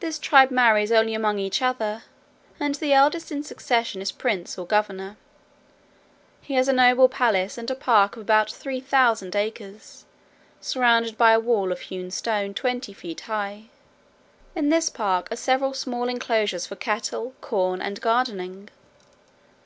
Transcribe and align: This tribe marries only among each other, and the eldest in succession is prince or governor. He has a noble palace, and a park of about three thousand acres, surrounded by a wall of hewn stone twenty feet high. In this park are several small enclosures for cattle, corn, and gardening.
This 0.00 0.18
tribe 0.18 0.50
marries 0.50 0.92
only 0.92 1.14
among 1.14 1.38
each 1.38 1.62
other, 1.62 2.02
and 2.60 2.74
the 2.74 2.92
eldest 2.92 3.32
in 3.32 3.42
succession 3.42 4.02
is 4.02 4.12
prince 4.12 4.58
or 4.58 4.66
governor. 4.66 5.16
He 6.42 6.52
has 6.56 6.68
a 6.68 6.72
noble 6.74 7.08
palace, 7.08 7.56
and 7.56 7.70
a 7.70 7.74
park 7.74 8.14
of 8.16 8.20
about 8.20 8.50
three 8.52 8.78
thousand 8.78 9.34
acres, 9.34 10.04
surrounded 10.60 11.16
by 11.16 11.32
a 11.32 11.40
wall 11.40 11.72
of 11.72 11.80
hewn 11.80 12.10
stone 12.10 12.52
twenty 12.52 12.92
feet 12.92 13.22
high. 13.22 13.70
In 14.54 14.68
this 14.68 14.90
park 14.90 15.32
are 15.32 15.36
several 15.36 15.72
small 15.72 16.10
enclosures 16.10 16.66
for 16.66 16.76
cattle, 16.76 17.32
corn, 17.40 17.80
and 17.80 18.02
gardening. 18.02 18.68